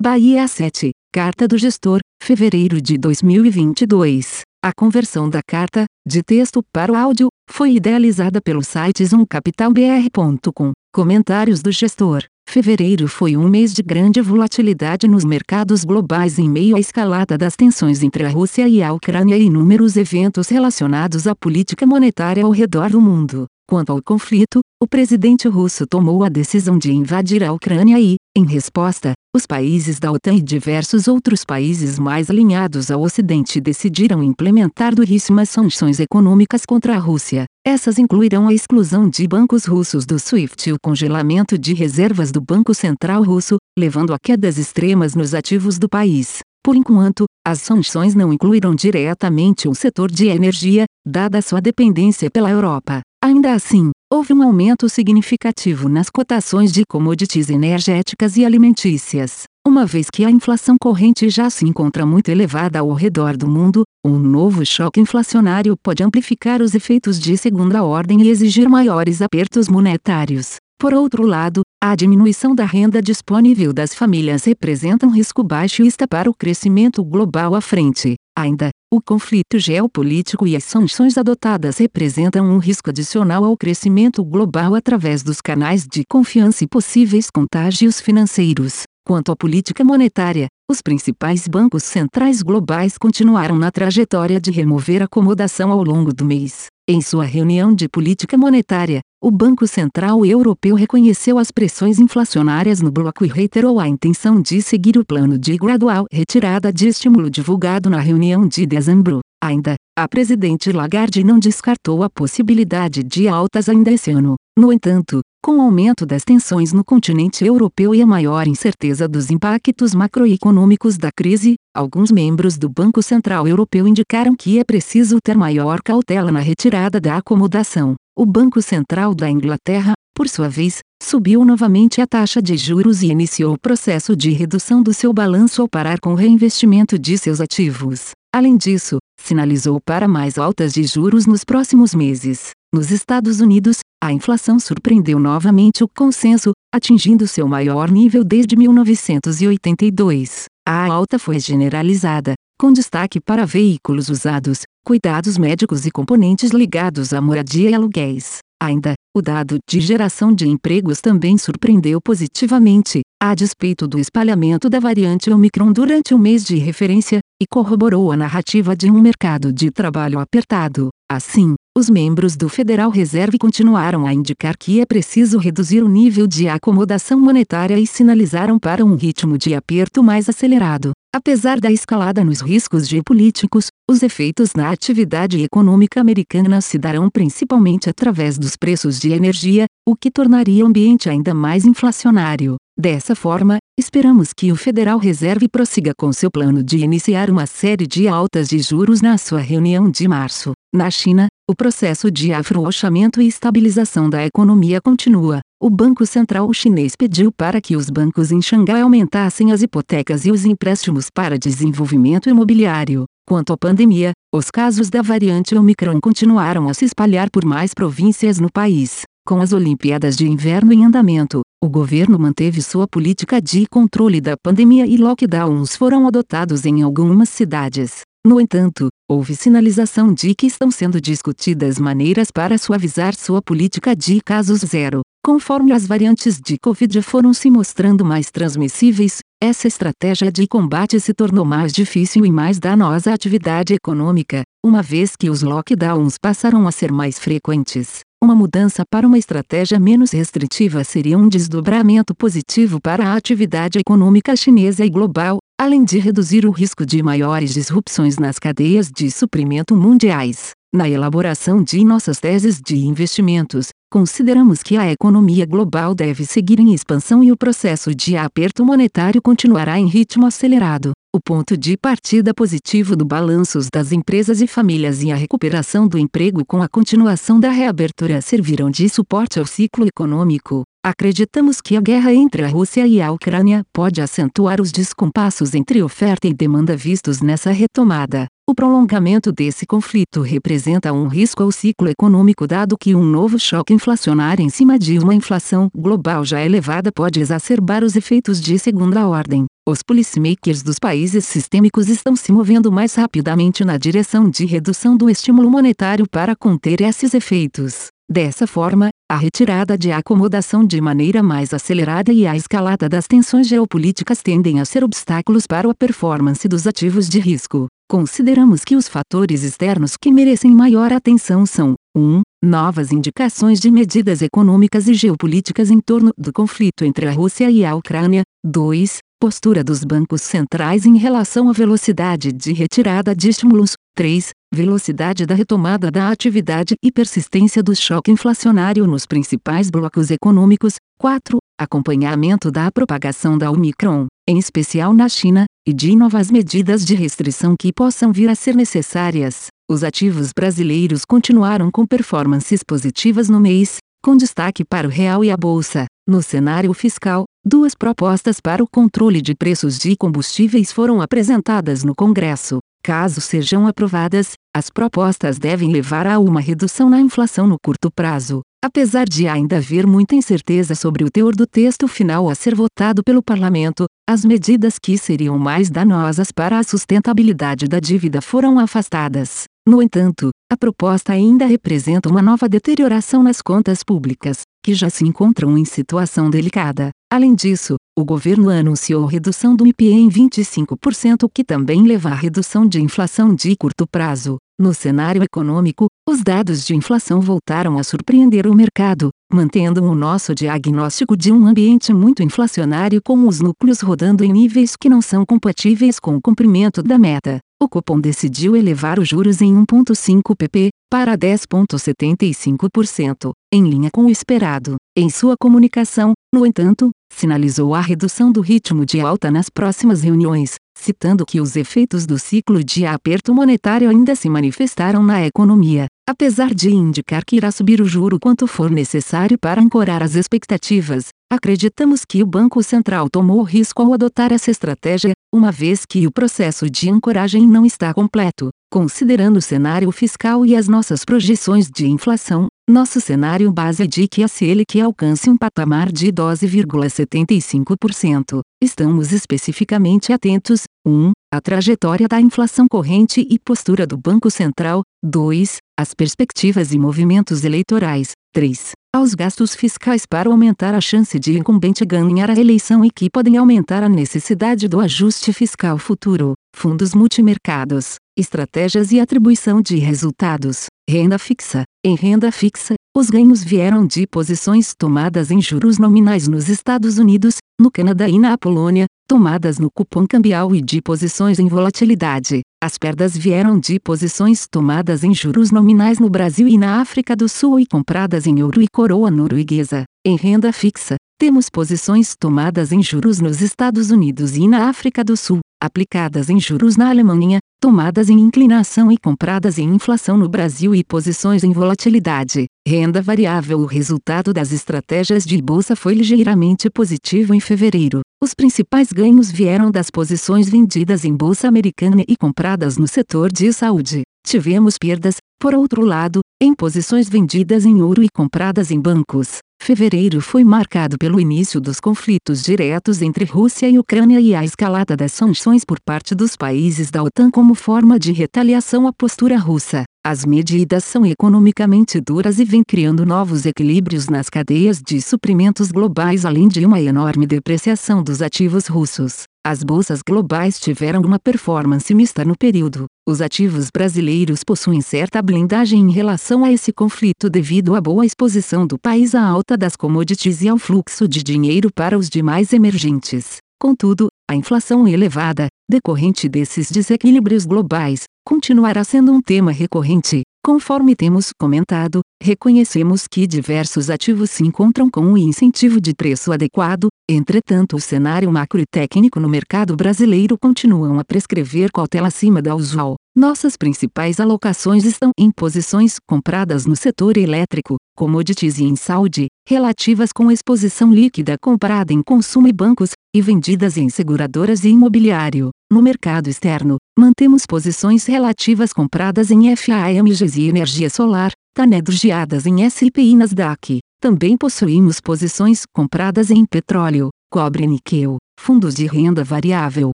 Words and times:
Bahia 0.00 0.46
7, 0.46 0.92
Carta 1.12 1.48
do 1.48 1.58
Gestor, 1.58 1.98
fevereiro 2.22 2.80
de 2.80 2.96
2022. 2.96 4.42
A 4.64 4.70
conversão 4.72 5.28
da 5.28 5.40
carta, 5.44 5.86
de 6.06 6.22
texto 6.22 6.62
para 6.72 6.92
o 6.92 6.94
áudio, 6.94 7.26
foi 7.50 7.72
idealizada 7.72 8.40
pelo 8.40 8.62
site 8.62 9.04
zoomcapitalbr.com. 9.04 10.70
Comentários 10.94 11.62
do 11.62 11.72
gestor. 11.72 12.22
Fevereiro 12.48 13.08
foi 13.08 13.36
um 13.36 13.48
mês 13.48 13.74
de 13.74 13.82
grande 13.82 14.20
volatilidade 14.20 15.08
nos 15.08 15.24
mercados 15.24 15.82
globais 15.82 16.38
em 16.38 16.48
meio 16.48 16.76
à 16.76 16.80
escalada 16.80 17.36
das 17.36 17.56
tensões 17.56 18.00
entre 18.00 18.24
a 18.24 18.28
Rússia 18.28 18.68
e 18.68 18.80
a 18.80 18.92
Ucrânia 18.92 19.36
e 19.36 19.46
inúmeros 19.46 19.96
eventos 19.96 20.48
relacionados 20.48 21.26
à 21.26 21.34
política 21.34 21.84
monetária 21.84 22.44
ao 22.44 22.52
redor 22.52 22.90
do 22.90 23.00
mundo. 23.00 23.48
Quanto 23.70 23.92
ao 23.92 24.02
conflito, 24.02 24.60
o 24.82 24.88
presidente 24.88 25.46
russo 25.46 25.86
tomou 25.86 26.24
a 26.24 26.30
decisão 26.30 26.78
de 26.78 26.90
invadir 26.90 27.44
a 27.44 27.52
Ucrânia 27.52 28.00
e, 28.00 28.16
em 28.34 28.46
resposta, 28.46 29.12
os 29.36 29.44
países 29.44 29.98
da 30.00 30.10
OTAN 30.10 30.36
e 30.36 30.40
diversos 30.40 31.06
outros 31.06 31.44
países 31.44 31.98
mais 31.98 32.30
alinhados 32.30 32.90
ao 32.90 33.02
Ocidente 33.02 33.60
decidiram 33.60 34.22
implementar 34.22 34.94
duríssimas 34.94 35.50
sanções 35.50 36.00
econômicas 36.00 36.64
contra 36.64 36.94
a 36.94 36.98
Rússia. 36.98 37.44
Essas 37.62 37.98
incluirão 37.98 38.48
a 38.48 38.54
exclusão 38.54 39.06
de 39.06 39.28
bancos 39.28 39.66
russos 39.66 40.06
do 40.06 40.18
SWIFT 40.18 40.70
e 40.70 40.72
o 40.72 40.78
congelamento 40.82 41.58
de 41.58 41.74
reservas 41.74 42.32
do 42.32 42.40
Banco 42.40 42.72
Central 42.72 43.22
Russo, 43.22 43.58
levando 43.78 44.14
a 44.14 44.18
quedas 44.18 44.56
extremas 44.56 45.14
nos 45.14 45.34
ativos 45.34 45.78
do 45.78 45.90
país. 45.90 46.38
Por 46.64 46.74
enquanto, 46.74 47.26
as 47.46 47.60
sanções 47.60 48.14
não 48.14 48.32
incluíram 48.32 48.74
diretamente 48.74 49.68
o 49.68 49.74
setor 49.74 50.10
de 50.10 50.28
energia, 50.28 50.86
dada 51.06 51.42
sua 51.42 51.60
dependência 51.60 52.30
pela 52.30 52.50
Europa. 52.50 53.02
Ainda 53.22 53.52
assim, 53.52 53.90
houve 54.12 54.32
um 54.32 54.42
aumento 54.42 54.88
significativo 54.88 55.88
nas 55.88 56.08
cotações 56.08 56.72
de 56.72 56.84
commodities 56.88 57.50
energéticas 57.50 58.36
e 58.36 58.44
alimentícias. 58.44 59.42
Uma 59.66 59.84
vez 59.84 60.08
que 60.08 60.24
a 60.24 60.30
inflação 60.30 60.76
corrente 60.80 61.28
já 61.28 61.50
se 61.50 61.66
encontra 61.66 62.06
muito 62.06 62.28
elevada 62.28 62.78
ao 62.78 62.92
redor 62.94 63.36
do 63.36 63.48
mundo, 63.48 63.82
um 64.06 64.18
novo 64.18 64.64
choque 64.64 65.00
inflacionário 65.00 65.76
pode 65.82 66.02
amplificar 66.02 66.62
os 66.62 66.74
efeitos 66.74 67.18
de 67.18 67.36
segunda 67.36 67.82
ordem 67.82 68.22
e 68.22 68.28
exigir 68.30 68.68
maiores 68.68 69.20
apertos 69.20 69.68
monetários. 69.68 70.56
Por 70.80 70.94
outro 70.94 71.26
lado, 71.26 71.62
a 71.82 71.96
diminuição 71.96 72.54
da 72.54 72.64
renda 72.64 73.02
disponível 73.02 73.72
das 73.72 73.92
famílias 73.92 74.44
representa 74.44 75.04
um 75.04 75.10
risco 75.10 75.42
baixista 75.42 76.06
para 76.06 76.30
o 76.30 76.34
crescimento 76.34 77.04
global 77.04 77.56
à 77.56 77.60
frente. 77.60 78.14
Ainda, 78.38 78.70
o 78.90 79.02
conflito 79.02 79.58
geopolítico 79.58 80.46
e 80.46 80.56
as 80.56 80.64
sanções 80.64 81.18
adotadas 81.18 81.76
representam 81.76 82.46
um 82.46 82.56
risco 82.56 82.88
adicional 82.88 83.44
ao 83.44 83.56
crescimento 83.56 84.24
global 84.24 84.74
através 84.74 85.22
dos 85.22 85.42
canais 85.42 85.86
de 85.86 86.04
confiança 86.08 86.64
e 86.64 86.66
possíveis 86.66 87.28
contágios 87.30 88.00
financeiros. 88.00 88.84
Quanto 89.06 89.30
à 89.30 89.36
política 89.36 89.84
monetária, 89.84 90.48
os 90.70 90.80
principais 90.80 91.46
bancos 91.46 91.82
centrais 91.84 92.42
globais 92.42 92.96
continuaram 92.96 93.56
na 93.56 93.70
trajetória 93.70 94.40
de 94.40 94.50
remover 94.50 95.02
acomodação 95.02 95.70
ao 95.70 95.82
longo 95.82 96.12
do 96.12 96.24
mês. 96.24 96.66
Em 96.88 97.02
sua 97.02 97.24
reunião 97.24 97.74
de 97.74 97.88
política 97.88 98.38
monetária, 98.38 99.00
o 99.20 99.32
Banco 99.32 99.66
Central 99.66 100.24
Europeu 100.24 100.76
reconheceu 100.76 101.38
as 101.38 101.50
pressões 101.50 101.98
inflacionárias 101.98 102.80
no 102.80 102.90
bloco 102.90 103.24
e 103.24 103.28
reiterou 103.28 103.80
a 103.80 103.88
intenção 103.88 104.40
de 104.40 104.62
seguir 104.62 104.96
o 104.96 105.04
plano 105.04 105.36
de 105.36 105.56
gradual 105.56 106.06
retirada 106.10 106.72
de 106.72 106.86
estímulo 106.86 107.28
divulgado 107.28 107.90
na 107.90 107.98
reunião 107.98 108.46
de 108.46 108.64
dezembro. 108.64 109.18
Ainda, 109.42 109.74
a 109.98 110.08
presidente 110.08 110.70
Lagarde 110.72 111.24
não 111.24 111.38
descartou 111.38 112.02
a 112.04 112.08
possibilidade 112.10 113.02
de 113.02 113.28
altas 113.28 113.68
ainda 113.68 113.90
esse 113.90 114.10
ano. 114.10 114.36
No 114.56 114.72
entanto, 114.72 115.20
com 115.44 115.58
o 115.58 115.60
aumento 115.60 116.06
das 116.06 116.24
tensões 116.24 116.72
no 116.72 116.84
continente 116.84 117.44
europeu 117.44 117.94
e 117.94 118.02
a 118.02 118.06
maior 118.06 118.46
incerteza 118.46 119.06
dos 119.06 119.30
impactos 119.30 119.94
macroeconômicos 119.94 120.96
da 120.96 121.10
crise, 121.16 121.54
alguns 121.74 122.10
membros 122.10 122.56
do 122.56 122.68
Banco 122.68 123.02
Central 123.02 123.46
Europeu 123.46 123.86
indicaram 123.86 124.34
que 124.34 124.58
é 124.58 124.64
preciso 124.64 125.18
ter 125.22 125.36
maior 125.36 125.80
cautela 125.84 126.32
na 126.32 126.40
retirada 126.40 127.00
da 127.00 127.16
acomodação. 127.16 127.94
O 128.20 128.26
Banco 128.26 128.60
Central 128.60 129.14
da 129.14 129.30
Inglaterra, 129.30 129.92
por 130.12 130.28
sua 130.28 130.48
vez, 130.48 130.80
subiu 131.00 131.44
novamente 131.44 132.00
a 132.00 132.06
taxa 132.06 132.42
de 132.42 132.56
juros 132.56 133.00
e 133.00 133.06
iniciou 133.06 133.54
o 133.54 133.58
processo 133.60 134.16
de 134.16 134.32
redução 134.32 134.82
do 134.82 134.92
seu 134.92 135.12
balanço 135.12 135.62
ao 135.62 135.68
parar 135.68 136.00
com 136.00 136.10
o 136.10 136.16
reinvestimento 136.16 136.98
de 136.98 137.16
seus 137.16 137.40
ativos. 137.40 138.10
Além 138.34 138.56
disso, 138.56 138.98
sinalizou 139.20 139.78
para 139.86 140.08
mais 140.08 140.36
altas 140.36 140.72
de 140.72 140.82
juros 140.82 141.26
nos 141.26 141.44
próximos 141.44 141.94
meses. 141.94 142.50
Nos 142.74 142.90
Estados 142.90 143.40
Unidos, 143.40 143.78
a 144.02 144.12
inflação 144.12 144.58
surpreendeu 144.58 145.20
novamente 145.20 145.84
o 145.84 145.88
consenso, 145.88 146.50
atingindo 146.74 147.24
seu 147.28 147.46
maior 147.46 147.88
nível 147.88 148.24
desde 148.24 148.56
1982. 148.56 150.46
A 150.66 150.86
alta 150.86 151.20
foi 151.20 151.38
generalizada, 151.38 152.34
com 152.60 152.72
destaque 152.72 153.20
para 153.20 153.46
veículos 153.46 154.08
usados, 154.08 154.62
cuidados 154.88 155.36
médicos 155.36 155.84
e 155.84 155.90
componentes 155.90 156.50
ligados 156.50 157.12
à 157.12 157.20
moradia 157.20 157.68
e 157.68 157.74
aluguéis. 157.74 158.38
Ainda, 158.58 158.94
o 159.14 159.20
dado 159.20 159.58
de 159.68 159.80
geração 159.80 160.34
de 160.34 160.48
empregos 160.48 161.02
também 161.02 161.36
surpreendeu 161.36 162.00
positivamente, 162.00 163.02
a 163.22 163.34
despeito 163.34 163.86
do 163.86 163.98
espalhamento 163.98 164.70
da 164.70 164.80
variante 164.80 165.30
Omicron 165.30 165.72
durante 165.72 166.14
o 166.14 166.18
mês 166.18 166.42
de 166.42 166.56
referência, 166.56 167.18
e 167.38 167.44
corroborou 167.46 168.10
a 168.10 168.16
narrativa 168.16 168.74
de 168.74 168.90
um 168.90 168.98
mercado 168.98 169.52
de 169.52 169.70
trabalho 169.70 170.20
apertado. 170.20 170.88
Assim, 171.06 171.54
os 171.76 171.90
membros 171.90 172.34
do 172.34 172.48
Federal 172.48 172.88
Reserve 172.88 173.36
continuaram 173.36 174.06
a 174.06 174.14
indicar 174.14 174.56
que 174.58 174.80
é 174.80 174.86
preciso 174.86 175.36
reduzir 175.36 175.82
o 175.82 175.88
nível 175.88 176.26
de 176.26 176.48
acomodação 176.48 177.20
monetária 177.20 177.78
e 177.78 177.86
sinalizaram 177.86 178.58
para 178.58 178.82
um 178.82 178.94
ritmo 178.94 179.36
de 179.36 179.54
aperto 179.54 180.02
mais 180.02 180.30
acelerado. 180.30 180.92
Apesar 181.14 181.58
da 181.58 181.72
escalada 181.72 182.22
nos 182.22 182.42
riscos 182.42 182.86
geopolíticos, 182.86 183.68
os 183.90 184.02
efeitos 184.02 184.52
na 184.54 184.70
atividade 184.70 185.42
econômica 185.42 185.98
americana 186.02 186.60
se 186.60 186.76
darão 186.76 187.08
principalmente 187.08 187.88
através 187.88 188.38
dos 188.38 188.56
preços 188.56 189.00
de 189.00 189.12
energia, 189.12 189.64
o 189.88 189.96
que 189.96 190.10
tornaria 190.10 190.62
o 190.62 190.68
ambiente 190.68 191.08
ainda 191.08 191.32
mais 191.32 191.64
inflacionário. 191.64 192.56
Dessa 192.78 193.16
forma, 193.16 193.56
esperamos 193.80 194.34
que 194.36 194.52
o 194.52 194.56
Federal 194.56 194.98
Reserve 194.98 195.48
prossiga 195.48 195.92
com 195.96 196.12
seu 196.12 196.30
plano 196.30 196.62
de 196.62 196.76
iniciar 196.76 197.30
uma 197.30 197.46
série 197.46 197.86
de 197.86 198.06
altas 198.06 198.46
de 198.46 198.58
juros 198.58 199.00
na 199.00 199.16
sua 199.16 199.40
reunião 199.40 199.90
de 199.90 200.06
março. 200.06 200.52
Na 200.74 200.90
China, 200.90 201.28
o 201.50 201.56
processo 201.56 202.10
de 202.10 202.34
afrouxamento 202.34 203.22
e 203.22 203.26
estabilização 203.26 204.10
da 204.10 204.26
economia 204.26 204.78
continua. 204.78 205.40
O 205.60 205.68
Banco 205.68 206.06
Central 206.06 206.52
chinês 206.52 206.94
pediu 206.94 207.32
para 207.32 207.60
que 207.60 207.74
os 207.74 207.90
bancos 207.90 208.30
em 208.30 208.40
Xangai 208.40 208.80
aumentassem 208.80 209.50
as 209.50 209.60
hipotecas 209.60 210.24
e 210.24 210.30
os 210.30 210.44
empréstimos 210.44 211.10
para 211.10 211.36
desenvolvimento 211.36 212.30
imobiliário. 212.30 213.06
Quanto 213.28 213.52
à 213.52 213.58
pandemia, 213.58 214.12
os 214.32 214.52
casos 214.52 214.88
da 214.88 215.02
variante 215.02 215.56
Omicron 215.56 216.00
continuaram 216.00 216.68
a 216.68 216.74
se 216.74 216.84
espalhar 216.84 217.28
por 217.28 217.44
mais 217.44 217.74
províncias 217.74 218.38
no 218.38 218.48
país. 218.52 219.02
Com 219.26 219.40
as 219.40 219.52
Olimpíadas 219.52 220.16
de 220.16 220.28
Inverno 220.28 220.72
em 220.72 220.84
andamento, 220.84 221.40
o 221.60 221.68
governo 221.68 222.16
manteve 222.20 222.62
sua 222.62 222.86
política 222.86 223.42
de 223.42 223.66
controle 223.66 224.20
da 224.20 224.36
pandemia 224.40 224.86
e 224.86 224.96
lockdowns 224.96 225.74
foram 225.74 226.06
adotados 226.06 226.64
em 226.66 226.82
algumas 226.82 227.30
cidades. 227.30 228.02
No 228.24 228.40
entanto, 228.40 228.90
houve 229.10 229.34
sinalização 229.34 230.14
de 230.14 230.36
que 230.36 230.46
estão 230.46 230.70
sendo 230.70 231.00
discutidas 231.00 231.80
maneiras 231.80 232.30
para 232.30 232.56
suavizar 232.58 233.12
sua 233.16 233.42
política 233.42 233.96
de 233.96 234.20
casos 234.24 234.60
zero. 234.60 235.00
Conforme 235.28 235.72
as 235.72 235.86
variantes 235.86 236.40
de 236.40 236.56
Covid 236.56 237.02
foram 237.02 237.34
se 237.34 237.50
mostrando 237.50 238.02
mais 238.02 238.30
transmissíveis, 238.30 239.18
essa 239.42 239.68
estratégia 239.68 240.32
de 240.32 240.48
combate 240.48 240.98
se 240.98 241.12
tornou 241.12 241.44
mais 241.44 241.70
difícil 241.70 242.24
e 242.24 242.32
mais 242.32 242.58
danosa 242.58 243.10
à 243.10 243.14
atividade 243.14 243.74
econômica, 243.74 244.40
uma 244.64 244.80
vez 244.80 245.16
que 245.16 245.28
os 245.28 245.42
lockdowns 245.42 246.14
passaram 246.18 246.66
a 246.66 246.72
ser 246.72 246.90
mais 246.90 247.18
frequentes. 247.18 248.00
Uma 248.24 248.34
mudança 248.34 248.84
para 248.90 249.06
uma 249.06 249.18
estratégia 249.18 249.78
menos 249.78 250.12
restritiva 250.12 250.82
seria 250.82 251.18
um 251.18 251.28
desdobramento 251.28 252.14
positivo 252.14 252.80
para 252.80 253.08
a 253.08 253.14
atividade 253.14 253.78
econômica 253.78 254.34
chinesa 254.34 254.82
e 254.82 254.88
global, 254.88 255.40
além 255.60 255.84
de 255.84 255.98
reduzir 255.98 256.46
o 256.46 256.50
risco 256.50 256.86
de 256.86 257.02
maiores 257.02 257.52
disrupções 257.52 258.16
nas 258.16 258.38
cadeias 258.38 258.90
de 258.90 259.10
suprimento 259.10 259.76
mundiais. 259.76 260.57
Na 260.74 260.86
elaboração 260.86 261.64
de 261.64 261.82
nossas 261.82 262.20
teses 262.20 262.60
de 262.60 262.76
investimentos, 262.76 263.68
consideramos 263.90 264.62
que 264.62 264.76
a 264.76 264.92
economia 264.92 265.46
global 265.46 265.94
deve 265.94 266.26
seguir 266.26 266.60
em 266.60 266.74
expansão 266.74 267.24
e 267.24 267.32
o 267.32 267.36
processo 267.38 267.94
de 267.94 268.18
aperto 268.18 268.66
monetário 268.66 269.22
continuará 269.22 269.78
em 269.78 269.86
ritmo 269.86 270.26
acelerado. 270.26 270.92
O 271.10 271.18
ponto 271.18 271.56
de 271.56 271.74
partida 271.74 272.34
positivo 272.34 272.94
do 272.94 273.06
balanços 273.06 273.68
das 273.72 273.92
empresas 273.92 274.42
e 274.42 274.46
famílias 274.46 275.02
e 275.02 275.10
a 275.10 275.16
recuperação 275.16 275.88
do 275.88 275.96
emprego 275.96 276.44
com 276.44 276.60
a 276.60 276.68
continuação 276.68 277.40
da 277.40 277.48
reabertura 277.48 278.20
serviram 278.20 278.70
de 278.70 278.90
suporte 278.90 279.38
ao 279.38 279.46
ciclo 279.46 279.86
econômico. 279.86 280.64
Acreditamos 280.88 281.60
que 281.60 281.76
a 281.76 281.82
guerra 281.82 282.14
entre 282.14 282.42
a 282.42 282.48
Rússia 282.48 282.86
e 282.86 283.02
a 283.02 283.12
Ucrânia 283.12 283.62
pode 283.74 284.00
acentuar 284.00 284.58
os 284.58 284.72
descompassos 284.72 285.54
entre 285.54 285.82
oferta 285.82 286.26
e 286.26 286.32
demanda 286.32 286.74
vistos 286.74 287.20
nessa 287.20 287.50
retomada. 287.50 288.26
O 288.48 288.54
prolongamento 288.54 289.30
desse 289.30 289.66
conflito 289.66 290.22
representa 290.22 290.90
um 290.90 291.06
risco 291.06 291.42
ao 291.42 291.52
ciclo 291.52 291.90
econômico 291.90 292.46
dado 292.46 292.74
que 292.80 292.94
um 292.94 293.04
novo 293.04 293.38
choque 293.38 293.74
inflacionário 293.74 294.42
em 294.42 294.48
cima 294.48 294.78
de 294.78 294.98
uma 294.98 295.14
inflação 295.14 295.68
global 295.76 296.24
já 296.24 296.42
elevada 296.42 296.90
pode 296.90 297.20
exacerbar 297.20 297.84
os 297.84 297.94
efeitos 297.94 298.40
de 298.40 298.58
segunda 298.58 299.06
ordem. 299.06 299.44
os 299.68 299.82
policymakers 299.82 300.62
dos 300.62 300.78
países 300.78 301.26
sistêmicos 301.26 301.90
estão 301.90 302.16
se 302.16 302.32
movendo 302.32 302.72
mais 302.72 302.94
rapidamente 302.94 303.62
na 303.62 303.76
direção 303.76 304.30
de 304.30 304.46
redução 304.46 304.96
do 304.96 305.10
estímulo 305.10 305.50
monetário 305.50 306.06
para 306.10 306.34
conter 306.34 306.80
esses 306.80 307.12
efeitos. 307.12 307.90
Dessa 308.10 308.46
forma, 308.46 308.88
a 309.06 309.16
retirada 309.18 309.76
de 309.76 309.92
acomodação 309.92 310.64
de 310.64 310.80
maneira 310.80 311.22
mais 311.22 311.52
acelerada 311.52 312.10
e 312.10 312.26
a 312.26 312.34
escalada 312.34 312.88
das 312.88 313.06
tensões 313.06 313.46
geopolíticas 313.46 314.22
tendem 314.22 314.60
a 314.60 314.64
ser 314.64 314.82
obstáculos 314.82 315.46
para 315.46 315.70
a 315.70 315.74
performance 315.74 316.48
dos 316.48 316.66
ativos 316.66 317.06
de 317.06 317.20
risco. 317.20 317.66
Consideramos 317.86 318.64
que 318.64 318.76
os 318.76 318.88
fatores 318.88 319.42
externos 319.42 319.94
que 319.94 320.10
merecem 320.10 320.50
maior 320.54 320.90
atenção 320.90 321.44
são 321.44 321.74
1. 321.94 322.22
Novas 322.42 322.92
indicações 322.92 323.60
de 323.60 323.70
medidas 323.70 324.22
econômicas 324.22 324.88
e 324.88 324.94
geopolíticas 324.94 325.70
em 325.70 325.78
torno 325.78 326.10
do 326.16 326.32
conflito 326.32 326.86
entre 326.86 327.08
a 327.08 327.12
Rússia 327.12 327.50
e 327.50 327.62
a 327.62 327.74
Ucrânia. 327.74 328.22
2. 328.42 329.00
Postura 329.20 329.62
dos 329.62 329.84
bancos 329.84 330.22
centrais 330.22 330.86
em 330.86 330.96
relação 330.96 331.50
à 331.50 331.52
velocidade 331.52 332.32
de 332.32 332.54
retirada 332.54 333.14
de 333.14 333.28
estímulos. 333.28 333.72
3. 333.98 334.30
Velocidade 334.54 335.26
da 335.26 335.34
retomada 335.34 335.90
da 335.90 336.08
atividade 336.08 336.76
e 336.80 336.92
persistência 336.92 337.60
do 337.64 337.74
choque 337.74 338.12
inflacionário 338.12 338.86
nos 338.86 339.04
principais 339.04 339.70
blocos 339.70 340.12
econômicos. 340.12 340.76
4. 341.00 341.38
Acompanhamento 341.60 342.48
da 342.48 342.70
propagação 342.70 343.36
da 343.36 343.50
Omicron, 343.50 344.06
em 344.28 344.38
especial 344.38 344.94
na 344.94 345.08
China, 345.08 345.46
e 345.66 345.72
de 345.74 345.96
novas 345.96 346.30
medidas 346.30 346.86
de 346.86 346.94
restrição 346.94 347.56
que 347.58 347.72
possam 347.72 348.12
vir 348.12 348.28
a 348.28 348.36
ser 348.36 348.54
necessárias. 348.54 349.48
Os 349.68 349.82
ativos 349.82 350.30
brasileiros 350.32 351.04
continuaram 351.04 351.68
com 351.68 351.84
performances 351.84 352.60
positivas 352.62 353.28
no 353.28 353.40
mês, 353.40 353.78
com 354.00 354.16
destaque 354.16 354.64
para 354.64 354.86
o 354.86 354.90
real 354.90 355.24
e 355.24 355.30
a 355.32 355.36
bolsa. 355.36 355.86
No 356.08 356.22
cenário 356.22 356.72
fiscal, 356.72 357.24
duas 357.48 357.74
propostas 357.74 358.40
para 358.40 358.62
o 358.62 358.68
controle 358.68 359.22
de 359.22 359.34
preços 359.34 359.78
de 359.78 359.96
combustíveis 359.96 360.70
foram 360.70 361.00
apresentadas 361.00 361.82
no 361.82 361.94
Congresso. 361.94 362.58
Caso 362.84 363.20
sejam 363.20 363.66
aprovadas, 363.66 364.34
as 364.54 364.70
propostas 364.70 365.38
devem 365.38 365.72
levar 365.72 366.06
a 366.06 366.18
uma 366.18 366.40
redução 366.40 366.88
na 366.88 367.00
inflação 367.00 367.46
no 367.46 367.56
curto 367.60 367.90
prazo. 367.90 368.42
Apesar 368.62 369.06
de 369.06 369.26
ainda 369.26 369.56
haver 369.56 369.86
muita 369.86 370.14
incerteza 370.14 370.74
sobre 370.74 371.04
o 371.04 371.10
teor 371.10 371.34
do 371.34 371.46
texto 371.46 371.88
final 371.88 372.28
a 372.28 372.34
ser 372.34 372.54
votado 372.54 373.02
pelo 373.02 373.22
parlamento, 373.22 373.86
as 374.08 374.24
medidas 374.24 374.78
que 374.78 374.98
seriam 374.98 375.38
mais 375.38 375.70
danosas 375.70 376.30
para 376.30 376.58
a 376.58 376.62
sustentabilidade 376.62 377.66
da 377.66 377.80
dívida 377.80 378.20
foram 378.20 378.58
afastadas. 378.58 379.44
No 379.66 379.82
entanto, 379.82 380.30
a 380.52 380.56
proposta 380.56 381.12
ainda 381.12 381.46
representa 381.46 382.08
uma 382.08 382.22
nova 382.22 382.48
deterioração 382.48 383.22
nas 383.22 383.40
contas 383.40 383.82
públicas, 383.82 384.42
que 384.64 384.74
já 384.74 384.90
se 384.90 385.04
encontram 385.04 385.56
em 385.56 385.64
situação 385.64 386.28
delicada. 386.30 386.90
Além 387.10 387.34
disso, 387.34 387.76
o 387.98 388.04
governo 388.04 388.50
anunciou 388.50 389.06
redução 389.06 389.56
do 389.56 389.66
IPI 389.66 389.92
em 389.92 390.08
25%, 390.10 391.26
que 391.32 391.42
também 391.42 391.82
leva 391.82 392.10
à 392.10 392.14
redução 392.14 392.66
de 392.66 392.82
inflação 392.82 393.34
de 393.34 393.56
curto 393.56 393.86
prazo. 393.90 394.36
No 394.60 394.74
cenário 394.74 395.22
econômico, 395.22 395.86
os 396.06 396.22
dados 396.22 396.66
de 396.66 396.76
inflação 396.76 397.18
voltaram 397.20 397.78
a 397.78 397.82
surpreender 397.82 398.46
o 398.46 398.54
mercado, 398.54 399.08
mantendo 399.32 399.82
o 399.82 399.94
nosso 399.94 400.34
diagnóstico 400.34 401.16
de 401.16 401.32
um 401.32 401.46
ambiente 401.46 401.94
muito 401.94 402.22
inflacionário 402.22 403.00
com 403.02 403.26
os 403.26 403.40
núcleos 403.40 403.80
rodando 403.80 404.22
em 404.22 404.32
níveis 404.32 404.76
que 404.76 404.90
não 404.90 405.00
são 405.00 405.24
compatíveis 405.24 405.98
com 405.98 406.14
o 406.14 406.20
cumprimento 406.20 406.82
da 406.82 406.98
meta. 406.98 407.40
O 407.60 407.68
Copom 407.68 408.00
decidiu 408.00 408.54
elevar 408.54 409.00
os 409.00 409.08
juros 409.08 409.42
em 409.42 409.52
1,5 409.52 410.36
pp, 410.36 410.68
para 410.88 411.18
10,75%, 411.18 413.32
em 413.52 413.68
linha 413.68 413.90
com 413.92 414.04
o 414.04 414.10
esperado. 414.10 414.76
Em 414.96 415.10
sua 415.10 415.34
comunicação, 415.36 416.12
no 416.32 416.46
entanto, 416.46 416.90
sinalizou 417.12 417.74
a 417.74 417.80
redução 417.80 418.30
do 418.30 418.40
ritmo 418.40 418.86
de 418.86 419.00
alta 419.00 419.28
nas 419.28 419.50
próximas 419.50 420.02
reuniões, 420.02 420.54
citando 420.78 421.26
que 421.26 421.40
os 421.40 421.56
efeitos 421.56 422.06
do 422.06 422.16
ciclo 422.16 422.62
de 422.62 422.86
aperto 422.86 423.34
monetário 423.34 423.90
ainda 423.90 424.14
se 424.14 424.30
manifestaram 424.30 425.02
na 425.02 425.26
economia, 425.26 425.88
apesar 426.08 426.54
de 426.54 426.70
indicar 426.70 427.24
que 427.24 427.34
irá 427.34 427.50
subir 427.50 427.80
o 427.80 427.86
juro 427.86 428.20
quanto 428.20 428.46
for 428.46 428.70
necessário 428.70 429.36
para 429.36 429.60
ancorar 429.60 430.00
as 430.00 430.14
expectativas. 430.14 431.08
Acreditamos 431.30 432.06
que 432.08 432.22
o 432.22 432.26
Banco 432.26 432.62
Central 432.62 433.10
tomou 433.10 433.42
risco 433.42 433.82
ao 433.82 433.92
adotar 433.92 434.32
essa 434.32 434.50
estratégia, 434.50 435.12
uma 435.30 435.52
vez 435.52 435.84
que 435.84 436.06
o 436.06 436.10
processo 436.10 436.70
de 436.70 436.88
ancoragem 436.88 437.46
não 437.46 437.66
está 437.66 437.92
completo. 437.92 438.48
Considerando 438.72 439.36
o 439.36 439.42
cenário 439.42 439.92
fiscal 439.92 440.46
e 440.46 440.56
as 440.56 440.68
nossas 440.68 441.04
projeções 441.04 441.68
de 441.70 441.86
inflação, 441.86 442.46
nosso 442.66 442.98
cenário 442.98 443.52
base 443.52 443.82
é 443.82 443.86
de 443.86 444.08
que 444.08 444.22
a 444.22 444.28
Selic 444.28 444.80
alcance 444.80 445.28
um 445.28 445.36
patamar 445.36 445.92
de 445.92 446.10
12,75%. 446.10 448.40
Estamos 448.62 449.12
especificamente 449.12 450.14
atentos: 450.14 450.62
1. 450.86 451.12
A 451.32 451.42
trajetória 451.42 452.08
da 452.08 452.18
inflação 452.18 452.66
corrente 452.66 453.20
e 453.28 453.38
postura 453.38 453.86
do 453.86 453.98
Banco 453.98 454.30
Central. 454.30 454.80
2. 455.04 455.58
As 455.80 455.94
perspectivas 455.94 456.72
e 456.72 456.78
movimentos 456.78 457.44
eleitorais. 457.44 458.10
3. 458.34 458.72
Aos 458.92 459.14
gastos 459.14 459.54
fiscais 459.54 460.04
para 460.04 460.28
aumentar 460.28 460.74
a 460.74 460.80
chance 460.80 461.16
de 461.20 461.38
incumbente 461.38 461.84
ganhar 461.84 462.28
a 462.28 462.36
eleição 462.36 462.84
e 462.84 462.90
que 462.90 463.08
podem 463.08 463.36
aumentar 463.36 463.84
a 463.84 463.88
necessidade 463.88 464.66
do 464.66 464.80
ajuste 464.80 465.32
fiscal 465.32 465.78
futuro. 465.78 466.32
Fundos 466.52 466.94
multimercados 466.94 467.94
estratégias 468.18 468.90
e 468.90 468.98
atribuição 468.98 469.62
de 469.62 469.76
resultados. 469.76 470.66
Renda 470.90 471.16
fixa. 471.16 471.62
Em 471.86 471.94
renda 471.94 472.32
fixa, 472.32 472.74
os 472.96 473.08
ganhos 473.08 473.44
vieram 473.44 473.86
de 473.86 474.04
posições 474.08 474.74
tomadas 474.76 475.30
em 475.30 475.40
juros 475.40 475.78
nominais 475.78 476.26
nos 476.26 476.48
Estados 476.48 476.98
Unidos, 476.98 477.36
no 477.60 477.70
Canadá 477.70 478.08
e 478.08 478.18
na 478.18 478.36
Polônia, 478.36 478.86
tomadas 479.08 479.60
no 479.60 479.70
cupom 479.70 480.04
cambial 480.08 480.52
e 480.52 480.60
de 480.60 480.82
posições 480.82 481.38
em 481.38 481.46
volatilidade. 481.46 482.40
As 482.60 482.76
perdas 482.76 483.16
vieram 483.16 483.56
de 483.56 483.78
posições 483.78 484.48
tomadas 484.50 485.04
em 485.04 485.14
juros 485.14 485.52
nominais 485.52 486.00
no 486.00 486.10
Brasil 486.10 486.48
e 486.48 486.58
na 486.58 486.80
África 486.80 487.14
do 487.14 487.28
Sul 487.28 487.60
e 487.60 487.64
compradas 487.64 488.26
em 488.26 488.40
euro 488.40 488.60
e 488.60 488.66
coroa 488.66 489.12
norueguesa. 489.12 489.84
Em 490.04 490.16
renda 490.16 490.52
fixa, 490.52 490.96
temos 491.20 491.48
posições 491.48 492.16
tomadas 492.18 492.72
em 492.72 492.82
juros 492.82 493.20
nos 493.20 493.40
Estados 493.40 493.92
Unidos 493.92 494.36
e 494.36 494.48
na 494.48 494.68
África 494.68 495.04
do 495.04 495.16
Sul, 495.16 495.38
aplicadas 495.62 496.28
em 496.28 496.40
juros 496.40 496.76
na 496.76 496.90
Alemanha, 496.90 497.38
tomadas 497.60 498.10
em 498.10 498.18
inclinação 498.18 498.90
e 498.90 498.98
compradas 498.98 499.56
em 499.56 499.72
inflação 499.72 500.16
no 500.18 500.28
Brasil 500.28 500.74
e 500.74 500.82
posições 500.82 501.44
em 501.44 501.52
volatilidade. 501.52 502.46
Renda 502.66 503.00
variável 503.00 503.60
O 503.60 503.66
resultado 503.66 504.32
das 504.32 504.50
estratégias 504.50 505.24
de 505.24 505.40
bolsa 505.40 505.76
foi 505.76 505.94
ligeiramente 505.94 506.68
positivo 506.68 507.32
em 507.32 507.40
fevereiro. 507.40 508.00
Os 508.20 508.34
principais 508.34 508.92
ganhos 508.92 509.30
vieram 509.30 509.70
das 509.70 509.90
posições 509.90 510.48
vendidas 510.48 511.04
em 511.04 511.16
bolsa 511.16 511.46
americana 511.46 512.02
e 512.08 512.16
compradas 512.16 512.76
no 512.76 512.88
setor 512.88 513.30
de 513.30 513.52
saúde. 513.52 514.02
Tivemos 514.26 514.76
perdas, 514.76 515.18
por 515.40 515.54
outro 515.54 515.84
lado, 515.84 516.18
em 516.42 516.52
posições 516.52 517.08
vendidas 517.08 517.64
em 517.64 517.80
ouro 517.80 518.02
e 518.02 518.08
compradas 518.08 518.72
em 518.72 518.80
bancos. 518.80 519.38
Fevereiro 519.60 520.22
foi 520.22 520.44
marcado 520.44 520.96
pelo 520.96 521.20
início 521.20 521.60
dos 521.60 521.78
conflitos 521.78 522.42
diretos 522.42 523.02
entre 523.02 523.24
Rússia 523.24 523.68
e 523.68 523.78
Ucrânia 523.78 524.18
e 524.18 524.34
a 524.34 524.42
escalada 524.42 524.96
das 524.96 525.12
sanções 525.12 525.62
por 525.64 525.78
parte 525.78 526.14
dos 526.14 526.36
países 526.36 526.90
da 526.90 527.02
OTAN 527.02 527.30
como 527.30 527.54
forma 527.54 527.98
de 527.98 528.12
retaliação 528.12 528.86
à 528.86 528.92
postura 528.92 529.36
russa. 529.36 529.84
As 530.02 530.24
medidas 530.24 530.84
são 530.84 531.04
economicamente 531.04 532.00
duras 532.00 532.38
e 532.38 532.44
vêm 532.44 532.62
criando 532.66 533.04
novos 533.04 533.44
equilíbrios 533.44 534.08
nas 534.08 534.30
cadeias 534.30 534.80
de 534.80 535.02
suprimentos 535.02 535.70
globais, 535.70 536.24
além 536.24 536.48
de 536.48 536.64
uma 536.64 536.80
enorme 536.80 537.26
depreciação 537.26 538.02
dos 538.02 538.22
ativos 538.22 538.68
russos. 538.68 539.24
As 539.44 539.62
bolsas 539.62 540.00
globais 540.06 540.60
tiveram 540.60 541.00
uma 541.00 541.18
performance 541.18 541.94
mista 541.94 542.22
no 542.24 542.36
período. 542.36 542.84
Os 543.08 543.22
ativos 543.22 543.70
brasileiros 543.72 544.44
possuem 544.44 544.82
certa 544.82 545.22
blindagem 545.22 545.80
em 545.80 545.90
relação 545.90 546.44
a 546.44 546.52
esse 546.52 546.72
conflito 546.72 547.30
devido 547.30 547.74
à 547.74 547.80
boa 547.80 548.04
exposição 548.04 548.66
do 548.66 548.78
país 548.78 549.14
à 549.14 549.22
alta 549.22 549.47
das 549.56 549.76
commodities 549.76 550.42
e 550.42 550.48
ao 550.48 550.58
fluxo 550.58 551.08
de 551.08 551.22
dinheiro 551.22 551.70
para 551.72 551.96
os 551.96 552.08
demais 552.08 552.52
emergentes. 552.52 553.38
Contudo, 553.60 554.08
a 554.30 554.34
inflação 554.34 554.86
elevada, 554.86 555.48
decorrente 555.70 556.28
desses 556.28 556.70
desequilíbrios 556.70 557.44
globais, 557.46 558.04
continuará 558.24 558.84
sendo 558.84 559.12
um 559.12 559.20
tema 559.20 559.50
recorrente, 559.50 560.22
Conforme 560.48 560.96
temos 560.96 561.30
comentado, 561.38 562.00
reconhecemos 562.22 563.06
que 563.06 563.26
diversos 563.26 563.90
ativos 563.90 564.30
se 564.30 564.42
encontram 564.42 564.88
com 564.88 565.02
um 565.02 565.18
incentivo 565.18 565.78
de 565.78 565.92
preço 565.92 566.32
adequado, 566.32 566.88
entretanto 567.06 567.76
o 567.76 567.80
cenário 567.80 568.32
macro 568.32 568.58
e 568.58 568.64
técnico 568.64 569.20
no 569.20 569.28
mercado 569.28 569.76
brasileiro 569.76 570.38
continuam 570.40 570.98
a 570.98 571.04
prescrever 571.04 571.70
cautela 571.70 572.08
acima 572.08 572.40
da 572.40 572.54
usual. 572.54 572.96
Nossas 573.18 573.56
principais 573.56 574.20
alocações 574.20 574.84
estão 574.84 575.10
em 575.18 575.28
posições 575.28 575.96
compradas 575.98 576.66
no 576.66 576.76
setor 576.76 577.16
elétrico, 577.16 577.74
commodities 577.96 578.60
e 578.60 578.62
em 578.62 578.76
saúde, 578.76 579.26
relativas 579.44 580.12
com 580.12 580.30
exposição 580.30 580.94
líquida 580.94 581.34
comprada 581.42 581.92
em 581.92 582.00
consumo 582.00 582.46
e 582.46 582.52
bancos, 582.52 582.92
e 583.12 583.20
vendidas 583.20 583.76
em 583.76 583.88
seguradoras 583.88 584.62
e 584.62 584.68
imobiliário. 584.68 585.50
No 585.68 585.82
mercado 585.82 586.30
externo, 586.30 586.76
mantemos 586.96 587.42
posições 587.44 588.06
relativas 588.06 588.72
compradas 588.72 589.32
em 589.32 589.56
FAMGs 589.56 590.36
e 590.36 590.48
energia 590.48 590.88
solar, 590.88 591.32
tanedrogiadas 591.56 592.46
em 592.46 592.70
SIP 592.70 592.98
e 592.98 593.16
Nasdaq. 593.16 593.80
Também 594.00 594.36
possuímos 594.36 595.00
posições 595.00 595.64
compradas 595.74 596.30
em 596.30 596.46
petróleo, 596.46 597.08
cobre 597.32 597.64
e 597.64 597.66
níquel, 597.66 598.18
fundos 598.38 598.76
de 598.76 598.86
renda 598.86 599.24
variável. 599.24 599.90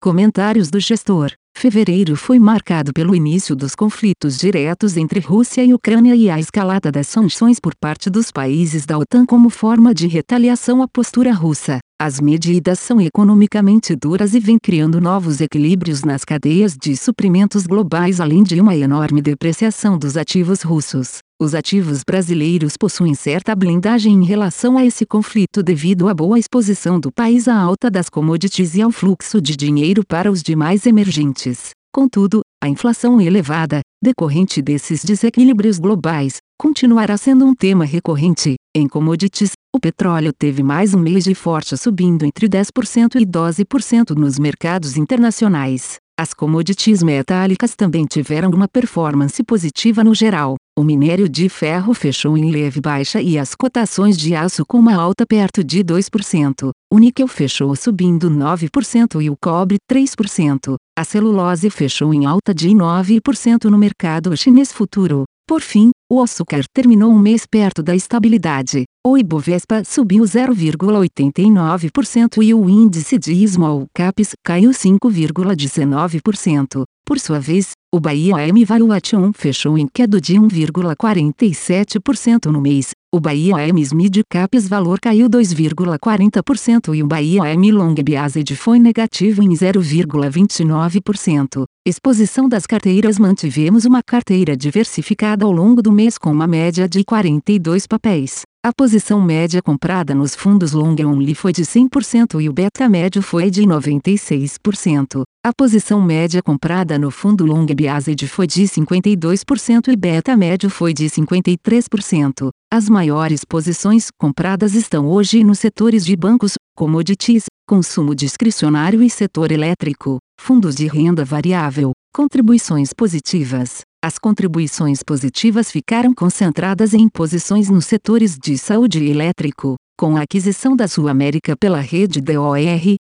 Comentários 0.00 0.70
do 0.70 0.78
gestor. 0.78 1.32
Fevereiro 1.56 2.14
foi 2.14 2.38
marcado 2.38 2.92
pelo 2.92 3.16
início 3.16 3.56
dos 3.56 3.74
conflitos 3.74 4.38
diretos 4.38 4.96
entre 4.96 5.18
Rússia 5.18 5.64
e 5.64 5.74
Ucrânia 5.74 6.14
e 6.14 6.30
a 6.30 6.38
escalada 6.38 6.92
das 6.92 7.08
sanções 7.08 7.58
por 7.58 7.74
parte 7.74 8.08
dos 8.08 8.30
países 8.30 8.86
da 8.86 8.96
OTAN 8.96 9.26
como 9.26 9.50
forma 9.50 9.92
de 9.92 10.06
retaliação 10.06 10.82
à 10.82 10.86
postura 10.86 11.32
russa. 11.32 11.80
As 12.00 12.20
medidas 12.20 12.78
são 12.78 13.00
economicamente 13.00 13.96
duras 13.96 14.34
e 14.34 14.38
vêm 14.38 14.56
criando 14.56 15.00
novos 15.00 15.40
equilíbrios 15.40 16.04
nas 16.04 16.24
cadeias 16.24 16.76
de 16.80 16.96
suprimentos 16.96 17.66
globais, 17.66 18.20
além 18.20 18.44
de 18.44 18.60
uma 18.60 18.76
enorme 18.76 19.20
depreciação 19.20 19.98
dos 19.98 20.16
ativos 20.16 20.62
russos. 20.62 21.18
Os 21.40 21.54
ativos 21.54 22.02
brasileiros 22.04 22.76
possuem 22.76 23.14
certa 23.14 23.54
blindagem 23.54 24.12
em 24.12 24.24
relação 24.24 24.76
a 24.76 24.84
esse 24.84 25.06
conflito 25.06 25.62
devido 25.62 26.08
à 26.08 26.14
boa 26.14 26.36
exposição 26.36 26.98
do 26.98 27.12
país 27.12 27.46
à 27.46 27.56
alta 27.56 27.88
das 27.88 28.08
commodities 28.08 28.74
e 28.74 28.82
ao 28.82 28.90
fluxo 28.90 29.40
de 29.40 29.54
dinheiro 29.54 30.04
para 30.04 30.32
os 30.32 30.42
demais 30.42 30.84
emergentes. 30.84 31.70
Contudo, 31.94 32.40
a 32.60 32.68
inflação 32.68 33.20
elevada, 33.20 33.82
decorrente 34.02 34.60
desses 34.60 35.04
desequilíbrios 35.04 35.78
globais, 35.78 36.38
continuará 36.58 37.16
sendo 37.16 37.44
um 37.44 37.54
tema 37.54 37.84
recorrente. 37.84 38.56
Em 38.74 38.88
commodities, 38.88 39.52
o 39.72 39.78
petróleo 39.78 40.32
teve 40.36 40.64
mais 40.64 40.92
um 40.92 40.98
mês 40.98 41.22
de 41.22 41.36
forte 41.36 41.76
subindo 41.76 42.24
entre 42.24 42.48
10% 42.48 43.14
e 43.14 43.24
12% 43.24 44.10
nos 44.16 44.40
mercados 44.40 44.96
internacionais. 44.96 45.98
As 46.18 46.34
commodities 46.34 47.00
metálicas 47.00 47.76
também 47.76 48.04
tiveram 48.04 48.50
uma 48.50 48.66
performance 48.66 49.40
positiva 49.44 50.02
no 50.02 50.16
geral. 50.16 50.56
O 50.78 50.84
minério 50.84 51.28
de 51.28 51.48
ferro 51.48 51.92
fechou 51.92 52.38
em 52.38 52.52
leve 52.52 52.80
baixa 52.80 53.20
e 53.20 53.36
as 53.36 53.52
cotações 53.52 54.16
de 54.16 54.36
aço 54.36 54.64
com 54.64 54.78
uma 54.78 54.94
alta 54.94 55.26
perto 55.26 55.64
de 55.64 55.82
2%. 55.82 56.70
O 56.88 57.00
níquel 57.00 57.26
fechou 57.26 57.74
subindo 57.74 58.30
9% 58.30 59.20
e 59.20 59.28
o 59.28 59.36
cobre 59.36 59.78
3%. 59.90 60.76
A 60.96 61.02
celulose 61.02 61.68
fechou 61.68 62.14
em 62.14 62.26
alta 62.26 62.54
de 62.54 62.68
9% 62.68 63.64
no 63.64 63.76
mercado 63.76 64.36
chinês 64.36 64.72
futuro. 64.72 65.24
Por 65.48 65.60
fim, 65.62 65.90
o 66.12 66.20
açúcar 66.20 66.62
terminou 66.74 67.10
um 67.10 67.18
mês 67.18 67.46
perto 67.46 67.82
da 67.82 67.96
estabilidade. 67.96 68.84
O 69.02 69.16
Ibovespa 69.16 69.82
subiu 69.82 70.24
0,89% 70.24 72.42
e 72.42 72.52
o 72.52 72.68
índice 72.68 73.18
de 73.18 73.48
Small 73.48 73.86
Caps 73.94 74.32
caiu 74.44 74.72
5,19%. 74.72 76.82
Por 77.02 77.18
sua 77.18 77.40
vez, 77.40 77.70
o 77.90 77.98
Bahia 77.98 78.46
M 78.46 78.62
Valuation 78.66 79.32
fechou 79.32 79.78
em 79.78 79.88
queda 79.88 80.20
de 80.20 80.34
1,47% 80.34 82.52
no 82.52 82.60
mês. 82.60 82.90
O 83.10 83.20
Bahia 83.20 83.66
M 83.66 83.82
Mid 83.94 84.20
Caps 84.28 84.68
valor 84.68 85.00
caiu 85.00 85.30
2,40% 85.30 86.94
e 86.94 87.02
o 87.02 87.06
Bahia 87.06 87.50
M 87.54 87.72
Long 87.72 87.94
Biased 87.94 88.54
foi 88.54 88.78
negativo 88.78 89.42
em 89.42 89.48
0,29%. 89.48 91.64
Exposição 91.86 92.46
das 92.46 92.66
carteiras 92.66 93.18
Mantivemos 93.18 93.86
uma 93.86 94.02
carteira 94.06 94.54
diversificada 94.54 95.46
ao 95.46 95.52
longo 95.52 95.80
do 95.80 95.90
mês 95.90 96.18
com 96.18 96.30
uma 96.30 96.46
média 96.46 96.86
de 96.86 97.02
42 97.02 97.86
papéis. 97.86 98.42
A 98.62 98.74
posição 98.76 99.22
média 99.22 99.62
comprada 99.62 100.14
nos 100.14 100.34
fundos 100.34 100.72
long 100.72 100.94
only 101.06 101.34
foi 101.34 101.54
de 101.54 101.62
100% 101.62 102.42
e 102.42 102.48
o 102.50 102.52
beta 102.52 102.90
médio 102.90 103.22
foi 103.22 103.50
de 103.50 103.62
96%. 103.62 105.22
A 105.48 105.52
posição 105.56 106.02
média 106.02 106.42
comprada 106.42 106.98
no 106.98 107.10
fundo 107.10 107.46
long 107.46 107.64
biased 107.64 108.28
foi 108.28 108.46
de 108.46 108.64
52% 108.64 109.88
e 109.88 109.96
beta 109.96 110.36
médio 110.36 110.68
foi 110.68 110.92
de 110.92 111.06
53%. 111.06 112.50
As 112.70 112.86
maiores 112.86 113.46
posições 113.46 114.08
compradas 114.20 114.74
estão 114.74 115.08
hoje 115.08 115.42
nos 115.42 115.58
setores 115.58 116.04
de 116.04 116.14
bancos, 116.14 116.52
commodities, 116.76 117.44
consumo 117.66 118.14
discricionário 118.14 119.02
e 119.02 119.08
setor 119.08 119.50
elétrico, 119.50 120.18
fundos 120.38 120.74
de 120.76 120.86
renda 120.86 121.24
variável, 121.24 121.92
contribuições 122.14 122.92
positivas. 122.92 123.80
As 124.04 124.18
contribuições 124.18 125.02
positivas 125.02 125.72
ficaram 125.72 126.12
concentradas 126.12 126.92
em 126.92 127.08
posições 127.08 127.70
nos 127.70 127.86
setores 127.86 128.36
de 128.36 128.58
saúde 128.58 129.02
e 129.02 129.10
elétrico. 129.10 129.76
Com 130.00 130.16
a 130.16 130.20
aquisição 130.20 130.76
da 130.76 130.86
Sul 130.86 131.08
América 131.08 131.56
pela 131.56 131.80
rede 131.80 132.20
DOR, 132.20 132.56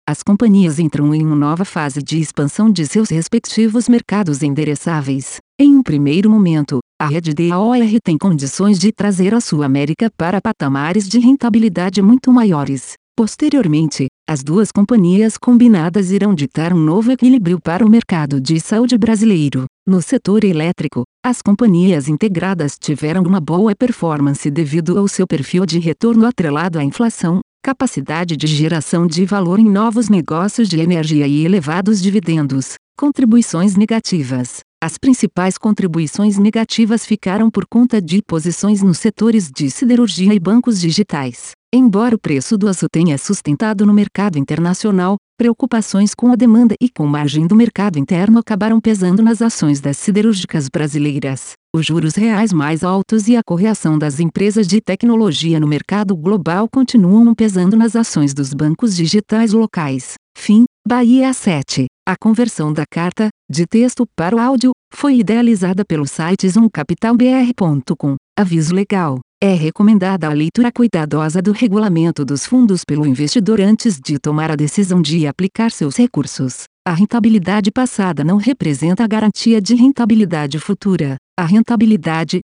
as 0.08 0.24
companhias 0.24 0.80
entram 0.80 1.14
em 1.14 1.24
uma 1.24 1.36
nova 1.36 1.64
fase 1.64 2.02
de 2.02 2.18
expansão 2.18 2.68
de 2.68 2.84
seus 2.84 3.10
respectivos 3.10 3.88
mercados 3.88 4.42
endereçáveis. 4.42 5.36
Em 5.56 5.76
um 5.76 5.84
primeiro 5.84 6.28
momento, 6.28 6.80
a 7.00 7.06
rede 7.06 7.32
DOR 7.32 7.76
tem 8.02 8.18
condições 8.18 8.76
de 8.76 8.90
trazer 8.90 9.32
a 9.32 9.40
Sul 9.40 9.62
América 9.62 10.10
para 10.16 10.40
patamares 10.40 11.08
de 11.08 11.20
rentabilidade 11.20 12.02
muito 12.02 12.32
maiores. 12.32 12.94
Posteriormente, 13.16 14.08
as 14.30 14.44
duas 14.44 14.70
companhias 14.70 15.36
combinadas 15.36 16.12
irão 16.12 16.32
ditar 16.32 16.72
um 16.72 16.78
novo 16.78 17.10
equilíbrio 17.10 17.60
para 17.60 17.84
o 17.84 17.90
mercado 17.90 18.40
de 18.40 18.60
saúde 18.60 18.96
brasileiro. 18.96 19.64
No 19.84 20.00
setor 20.00 20.44
elétrico, 20.44 21.02
as 21.20 21.42
companhias 21.42 22.06
integradas 22.06 22.78
tiveram 22.78 23.24
uma 23.24 23.40
boa 23.40 23.74
performance 23.74 24.48
devido 24.48 24.96
ao 24.96 25.08
seu 25.08 25.26
perfil 25.26 25.66
de 25.66 25.80
retorno 25.80 26.24
atrelado 26.26 26.78
à 26.78 26.84
inflação, 26.84 27.40
capacidade 27.60 28.36
de 28.36 28.46
geração 28.46 29.04
de 29.04 29.24
valor 29.24 29.58
em 29.58 29.68
novos 29.68 30.08
negócios 30.08 30.68
de 30.68 30.78
energia 30.78 31.26
e 31.26 31.44
elevados 31.44 32.00
dividendos. 32.00 32.74
Contribuições 32.96 33.74
negativas. 33.74 34.60
As 34.82 34.96
principais 34.96 35.58
contribuições 35.58 36.38
negativas 36.38 37.04
ficaram 37.04 37.50
por 37.50 37.66
conta 37.66 38.00
de 38.00 38.22
posições 38.26 38.80
nos 38.80 38.96
setores 38.96 39.50
de 39.54 39.70
siderurgia 39.70 40.32
e 40.32 40.40
bancos 40.40 40.80
digitais. 40.80 41.50
Embora 41.70 42.16
o 42.16 42.18
preço 42.18 42.56
do 42.56 42.66
aço 42.66 42.86
tenha 42.90 43.18
sustentado 43.18 43.84
no 43.84 43.92
mercado 43.92 44.38
internacional, 44.38 45.18
preocupações 45.36 46.14
com 46.14 46.32
a 46.32 46.34
demanda 46.34 46.74
e 46.80 46.88
com 46.88 47.06
margem 47.06 47.46
do 47.46 47.54
mercado 47.54 47.98
interno 47.98 48.38
acabaram 48.38 48.80
pesando 48.80 49.22
nas 49.22 49.42
ações 49.42 49.82
das 49.82 49.98
siderúrgicas 49.98 50.66
brasileiras. 50.70 51.52
Os 51.76 51.84
juros 51.84 52.14
reais 52.14 52.50
mais 52.50 52.82
altos 52.82 53.28
e 53.28 53.36
a 53.36 53.42
correção 53.42 53.98
das 53.98 54.18
empresas 54.18 54.66
de 54.66 54.80
tecnologia 54.80 55.60
no 55.60 55.66
mercado 55.66 56.16
global 56.16 56.66
continuam 56.72 57.34
pesando 57.34 57.76
nas 57.76 57.94
ações 57.94 58.32
dos 58.32 58.54
bancos 58.54 58.96
digitais 58.96 59.52
locais. 59.52 60.14
Fim, 60.42 60.64
Bahia 60.88 61.34
7. 61.34 61.84
A 62.08 62.16
conversão 62.18 62.72
da 62.72 62.84
carta, 62.90 63.28
de 63.48 63.66
texto 63.66 64.06
para 64.16 64.34
o 64.34 64.38
áudio, 64.38 64.70
foi 64.90 65.18
idealizada 65.18 65.84
pelo 65.84 66.06
site 66.06 66.48
zoomcapitalbr.com. 66.48 68.16
Aviso 68.38 68.74
legal. 68.74 69.20
É 69.38 69.52
recomendada 69.52 70.26
a 70.26 70.32
leitura 70.32 70.72
cuidadosa 70.72 71.42
do 71.42 71.52
regulamento 71.52 72.24
dos 72.24 72.46
fundos 72.46 72.86
pelo 72.86 73.06
investidor 73.06 73.60
antes 73.60 74.00
de 74.00 74.18
tomar 74.18 74.50
a 74.50 74.56
decisão 74.56 75.02
de 75.02 75.26
aplicar 75.26 75.70
seus 75.70 75.94
recursos. 75.94 76.64
A 76.88 76.94
rentabilidade 76.94 77.70
passada 77.70 78.24
não 78.24 78.38
representa 78.38 79.04
a 79.04 79.06
garantia 79.06 79.60
de 79.60 79.74
rentabilidade 79.74 80.58
futura. 80.58 81.16
A 81.38 81.44
rentabilidade, 81.44 82.40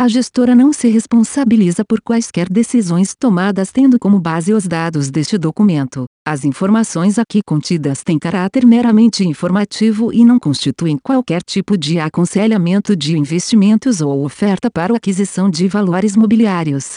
A 0.00 0.08
gestora 0.08 0.54
não 0.54 0.72
se 0.72 0.88
responsabiliza 0.88 1.84
por 1.84 2.00
quaisquer 2.00 2.48
decisões 2.48 3.14
tomadas 3.14 3.70
tendo 3.70 3.98
como 3.98 4.18
base 4.18 4.54
os 4.54 4.66
dados 4.66 5.10
deste 5.10 5.36
documento. 5.36 6.06
As 6.26 6.42
informações 6.42 7.18
aqui 7.18 7.42
contidas 7.46 8.02
têm 8.02 8.18
caráter 8.18 8.64
meramente 8.64 9.28
informativo 9.28 10.10
e 10.10 10.24
não 10.24 10.38
constituem 10.38 10.96
qualquer 10.96 11.42
tipo 11.42 11.76
de 11.76 12.00
aconselhamento 12.00 12.96
de 12.96 13.18
investimentos 13.18 14.00
ou 14.00 14.24
oferta 14.24 14.70
para 14.70 14.96
aquisição 14.96 15.50
de 15.50 15.68
valores 15.68 16.16
mobiliários. 16.16 16.96